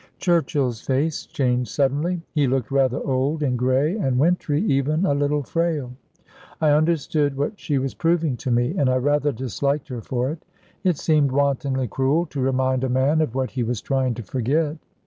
Churchill's 0.17 0.81
face 0.81 1.27
changed 1.27 1.69
suddenly. 1.69 2.23
He 2.33 2.47
looked 2.47 2.71
rather 2.71 2.99
old, 3.05 3.43
and 3.43 3.55
grey, 3.55 3.95
and 3.95 4.17
wintry, 4.17 4.59
even 4.63 5.05
a 5.05 5.13
little 5.13 5.43
frail. 5.43 5.91
I 6.59 6.71
understood 6.71 7.37
what 7.37 7.59
she 7.59 7.77
was 7.77 7.93
proving 7.93 8.35
to 8.37 8.49
me, 8.49 8.73
and 8.75 8.89
I 8.89 8.95
rather 8.95 9.31
disliked 9.31 9.89
her 9.89 10.01
for 10.01 10.31
it. 10.31 10.43
It 10.83 10.97
seemed 10.97 11.31
wantonly 11.31 11.87
cruel 11.87 12.25
to 12.31 12.41
remind 12.41 12.83
a 12.83 12.89
man 12.89 13.21
of 13.21 13.35
what 13.35 13.51
he 13.51 13.61
was 13.61 13.79
trying 13.79 14.15
to 14.15 14.23
forget. 14.23 14.77